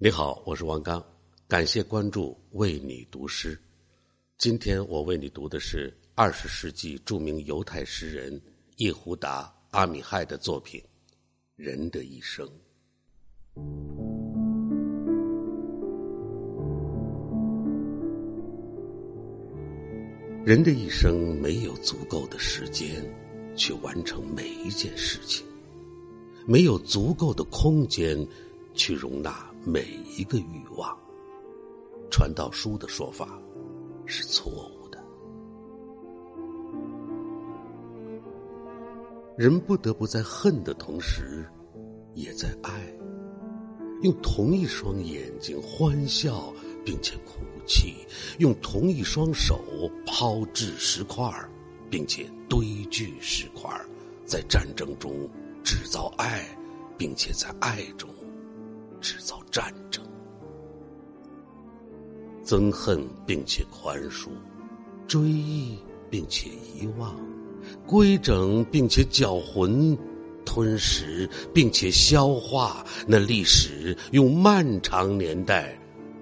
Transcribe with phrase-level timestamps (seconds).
[0.00, 1.04] 你好，我是王刚，
[1.48, 3.58] 感谢关注，为你读诗。
[4.36, 8.40] 今天我为你读的是二十世纪著名犹太诗人
[8.76, 9.42] 叶胡达·
[9.72, 10.80] 阿米亥的作品
[11.56, 12.48] 《人的一生》。
[20.44, 23.04] 人的一生没有足够的时间
[23.56, 25.44] 去完成每一件事情，
[26.46, 28.24] 没有足够的空间
[28.74, 29.47] 去容纳。
[29.64, 29.86] 每
[30.16, 30.96] 一个欲望，
[32.10, 33.40] 传道书的说法
[34.06, 34.98] 是错误的。
[39.36, 41.46] 人不得不在恨的同时，
[42.14, 42.72] 也在爱。
[44.02, 46.52] 用同一双眼睛欢笑，
[46.84, 47.94] 并且哭泣；
[48.38, 49.60] 用同一双手
[50.06, 51.28] 抛掷石块，
[51.90, 53.70] 并且堆聚石块，
[54.24, 55.28] 在战争中
[55.64, 56.46] 制造爱，
[56.96, 58.08] 并且在爱中。
[59.00, 60.04] 制造战争，
[62.44, 64.28] 憎恨并且宽恕，
[65.06, 65.78] 追忆
[66.10, 67.14] 并且遗忘，
[67.86, 69.96] 规整并且搅浑，
[70.44, 75.78] 吞食并且消化那历史用漫长年代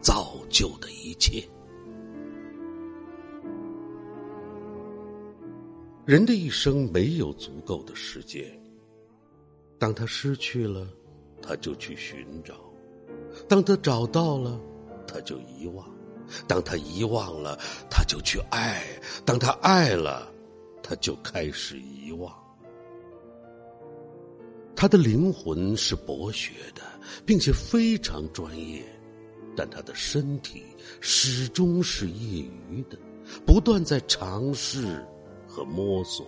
[0.00, 1.42] 造就的一切。
[6.06, 8.44] 人的一生没有足够的时间，
[9.78, 10.86] 当他失去了。
[11.50, 12.54] 他就去寻找，
[13.48, 14.56] 当他找到了，
[15.04, 15.84] 他就遗忘；
[16.46, 17.58] 当他遗忘了，
[17.90, 18.80] 他就去爱；
[19.24, 20.30] 当他爱了，
[20.80, 22.32] 他就开始遗忘。
[24.76, 26.82] 他的灵魂是博学的，
[27.26, 28.84] 并且非常专业，
[29.56, 30.62] 但他的身体
[31.00, 32.96] 始终是业余的，
[33.44, 35.04] 不断在尝试
[35.48, 36.24] 和摸索。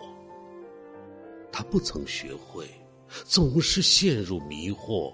[1.52, 2.66] 他不曾学会。
[3.24, 5.12] 总是陷入迷惑、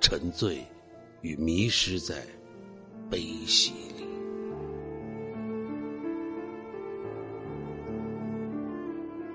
[0.00, 0.64] 沉醉
[1.22, 2.26] 与迷失在
[3.10, 4.06] 悲喜里。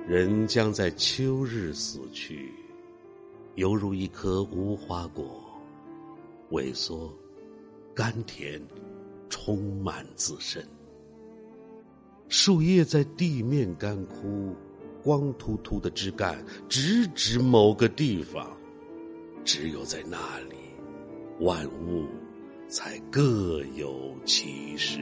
[0.07, 2.51] 人将在秋日死去，
[3.55, 5.41] 犹如一颗无花果，
[6.51, 7.11] 萎缩、
[7.95, 8.61] 甘甜，
[9.29, 10.63] 充满自身。
[12.27, 14.53] 树叶在地面干枯。
[15.03, 18.55] 光秃秃的枝干直指某个地方，
[19.43, 20.55] 只有在那里，
[21.41, 22.07] 万物
[22.69, 24.99] 才各有其时。